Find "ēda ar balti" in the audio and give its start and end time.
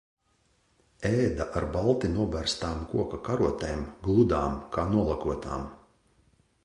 1.09-2.09